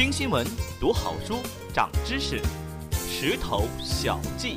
[0.00, 0.46] 听新闻，
[0.80, 1.42] 读好书，
[1.74, 2.40] 长知识。
[2.90, 4.56] 石头小记。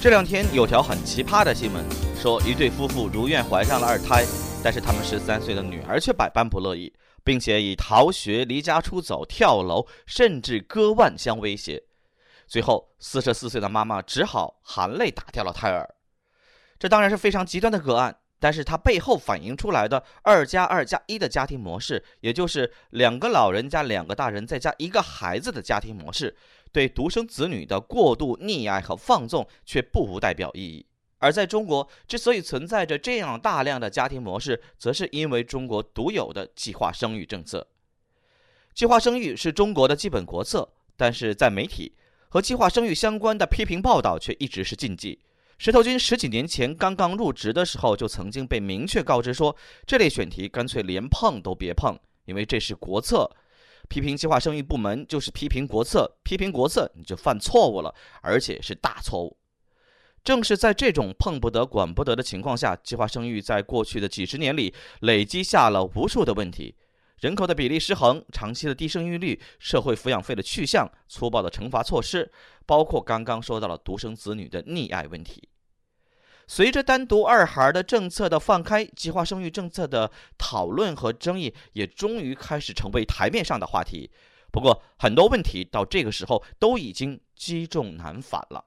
[0.00, 1.84] 这两天有条很奇葩的新闻，
[2.14, 4.24] 说一对夫妇如愿怀上了二胎，
[4.62, 6.94] 但是他们十三岁的女儿却百般不乐意，
[7.24, 11.82] 并且以逃学、离家出走、跳楼，甚至割腕相威胁。
[12.46, 15.96] 最后，四十四岁的妈妈只好含泪打掉了胎儿。
[16.78, 18.18] 这当然是非常极端的个案。
[18.40, 26.36] 但是它背后反映出来的“二加二加一”的家庭模式，也就是两个老人加两个大人再加一个孩子的家庭模式，
[26.70, 30.86] 对独生子女的过度溺爱和放纵却不无代表意义。
[31.18, 37.66] 而在中国，之所以存在着这样大量的家庭模式，则是因为中国独有的计划生育政策。
[38.72, 41.96] 计划生育是中国的基本国策，但是在媒体
[42.28, 45.18] 和计划生育相关的批评报道却一直是禁忌。
[45.58, 53.28] 石头君十几年前刚刚入职的时候，就曾经被明确告知说，这类选题干脆连碰都别碰，因为这是国策。
[53.88, 57.92] 批评计划生育部门就是批评国策，批评国策你就犯错误了，
[58.22, 59.36] 而且是大错误。
[60.22, 66.76] 正是在这种碰不得、管不得的情况下，计划生育在过去的几十年里累积下了无数的问题：
[67.20, 72.30] 人口的比例失衡、长期的低生育率、社会抚养费的去向、粗暴的惩罚措施，
[72.64, 75.48] 包括刚刚说到了独生子女的溺爱问题。
[76.46, 84.10] 随着单独二孩的政策的放开，计划生育政策的讨论和争议也终于开始成为台面上的话题。
[84.50, 88.64] 不过，很多问题到这个时候都已经积重难返了。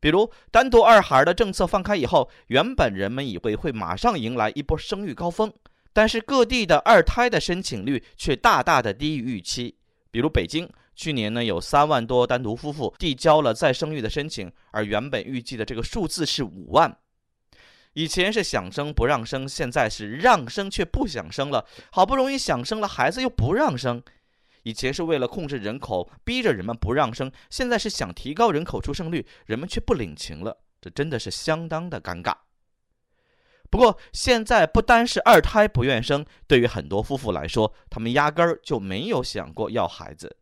[0.00, 5.52] 比如，单独二孩的政策放开以后，原本人们以为会马上迎来一波生育高峰，
[5.96, 9.78] 但是各地的二胎的申请率却大大的低于预期。
[10.10, 10.68] 比如北京。
[10.94, 16.98] 去年呢，有三万多单独夫妇递交了再生育的申请，而原本预计的这个数字是五万。
[17.92, 21.66] 以前是想生不让生，现在是让生却不想生了。
[21.92, 24.02] 好不容易想生了孩子又不让生。
[24.62, 30.56] 以前是为了控制人口，逼着人们不让生，现在是想提高人口出生率，人们却不领情了。
[30.80, 32.32] 这真的是相当的尴尬。
[33.70, 40.36] 不过现在不单是二胎不愿生，对于很多夫妇来说，他们压根儿就没有想过要孩子。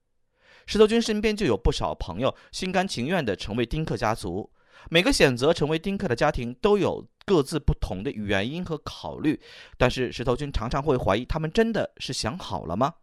[0.67, 4.51] 石头君身边就有不少朋友心甘情愿地成为丁克家族。
[4.91, 9.41] 每个选择成为丁克的家庭都有各自不同的原因和考虑，
[9.79, 12.95] 但是石头君常常会怀疑他们真的是想好了吗？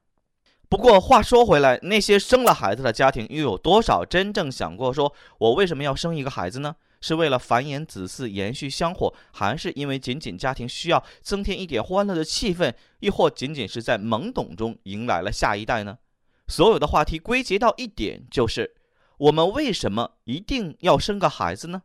[0.69, 6.75] 不过话说回来，那些生了孩子的家庭又有多少真正想过说，我为什么要生一个孩子呢？
[7.01, 15.97] 是为了繁衍子嗣、延续香火，还是因为仅仅家庭需要增添一点欢乐的气氛，亦或仅仅是在懵懂中迎来了下一代呢？
[16.47, 18.75] 所有的话题归结到一点，就是
[19.17, 21.81] 我们为什么一定要生个孩子呢？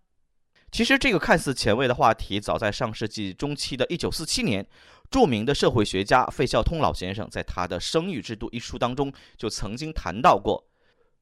[0.72, 4.66] 其实这个看似前卫的话题，早在上世纪中期的一九四七年，
[5.10, 10.66] 著名的社会学家费孝通老先生在他的《生育制度》一书当中就曾经谈到过。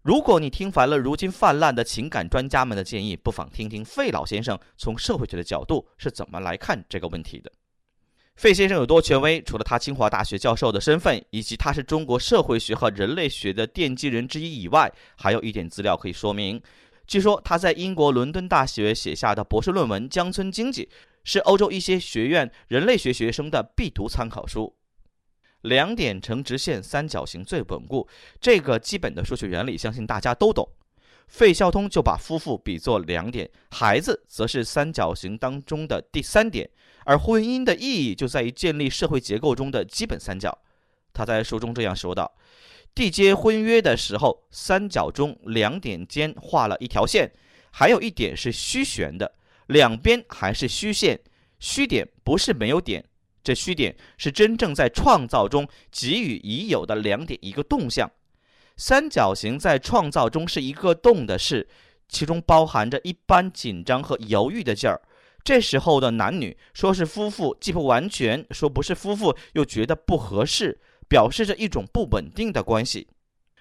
[0.04, 7.50] 如果你听烦了如今泛滥的情感专家们的建议，不妨听听费老先生从社会学的角度是怎么来看这个问题的。
[8.36, 9.40] 费先生有多权威？
[9.40, 16.60] 除了他清华大学教授的身份，以及他是中国社会学和人类学的奠基人之一以外，还有一点资料可以说明：
[17.06, 20.84] 据说他在英国伦敦大学写下的博士论文《乡村经济》
[21.24, 24.76] 是欧洲一些学院人类学学生的必读参考书。
[25.64, 28.06] 两点成直线，三角形最稳固。
[28.40, 30.68] 这个基本的数学原理，相信大家都懂。
[31.26, 36.68] 费孝通就把夫妇比作两点，孩子则是三角形当中的第三点。
[37.04, 40.56] 而婚姻的意义就在于建立社会结构中的基本三角。
[41.12, 42.34] 他在书中这样说道
[42.94, 47.32] ：“缔结婚约的时候，三角中两点间画了一条线，
[47.70, 49.34] 还有一点是虚悬的，
[49.68, 51.20] 两边还是虚线。
[51.58, 53.02] 虚点不是没有点，
[53.44, 58.10] 这虚点是真正在创造中给予已有的两点一个动向。
[58.76, 61.68] 三角形在创造中是一个动的事，
[62.08, 65.00] 其中包含着一般紧张和犹豫的劲儿。”
[65.44, 73.06] 这时候的男女说是夫妇，既不完全；说不是夫妇，又觉得不合适，表示着一种不稳定的关系。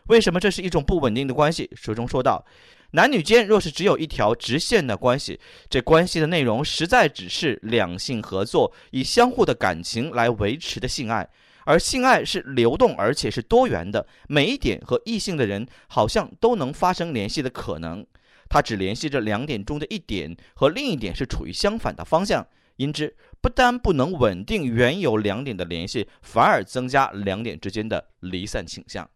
[0.07, 1.69] 为什么这是一种不稳定的关系？
[1.75, 2.45] 书中说道，
[2.91, 5.39] 男女间若是只有一条直线的关系，
[5.69, 11.29] 这关系的内容实在只是两性合作，以相互的感情来维持的性爱，
[11.65, 18.05] 而性爱是流动而且是多元的，每一点和异性的人好像都能发生联系的可能。
[18.49, 22.45] 它只联系着两点中的一点，和另一点是处于相反的方向，
[22.75, 29.09] 因之不单不能稳定原有两点的联系，反而增加两点之间的离散倾向。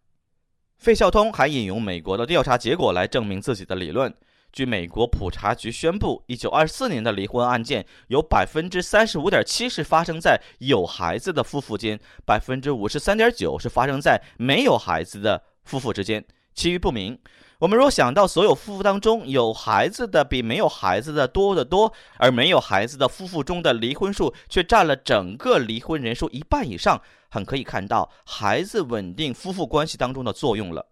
[0.78, 4.14] 费孝通还引用美国的调查结果来证明自己的理论。
[4.52, 17.18] 据美国普查局宣布，一九二四年的离婚案件有百分之三十五点七是发生在有孩子的夫妇间，百分之五十三点九是发生在没有孩子的夫妇之间，其余不明。
[17.58, 30.86] 我们若想到所有夫妇当中有孩子的比没有孩子的多得多，而没有孩子的夫妇中的离婚数却占了整个离婚人数一半以上，很可以看到孩子稳定夫妇关系当中的作用了。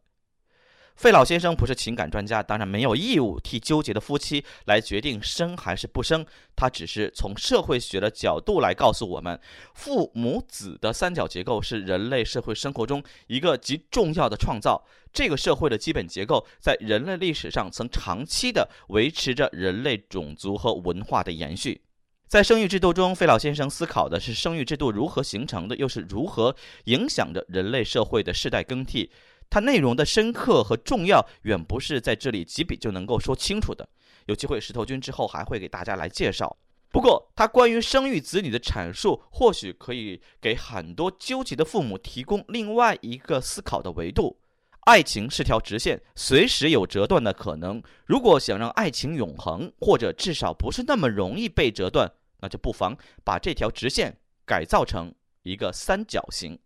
[0.94, 6.24] 费老先生不是情感专家，当然没有义务替纠结的夫妻来决定生还是不生。
[6.56, 9.38] 他只是从社会学的角度来告诉我们，
[9.74, 14.86] 父母子的三角结构是人类社会生活中一个极重要的创造。
[15.12, 21.82] 这个社会的基本结构在人类历史上曾长期的维持着人类种族和文化的延续。
[22.28, 26.56] 在生育制度中，费老先生思考的是生育制度如何形成的，又是如何
[26.86, 29.12] 影响着人类社会的世代更替。
[29.48, 33.88] 它内容的深刻和重要，远不是在这里几笔就能够说清楚的。
[34.26, 36.56] 有机会，石头君之后还会给大家来介绍。
[36.90, 44.36] 不过，他关于生育子女的阐述，或许可以给很多纠结的父母提供另外一个思考的维度。
[44.86, 47.82] 爱情是条直线，随时有折断的可能。
[48.04, 52.08] 如果想让爱情永恒，或者至少不是那么容易被折断，
[52.40, 54.16] 那就不妨把这条直线
[54.46, 55.12] 改造成
[55.42, 56.56] 一个三角形。